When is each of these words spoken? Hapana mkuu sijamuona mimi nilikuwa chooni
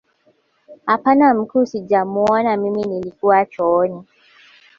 Hapana 0.85 1.33
mkuu 1.33 1.65
sijamuona 1.65 2.57
mimi 2.57 2.83
nilikuwa 2.83 3.45
chooni 3.45 4.03